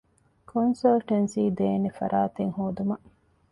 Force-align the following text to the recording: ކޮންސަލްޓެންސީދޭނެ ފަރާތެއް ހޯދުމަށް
ކޮންސަލްޓެންސީދޭނެ 0.51 1.89
ފަރާތެއް 1.97 2.53
ހޯދުމަށް 2.57 3.05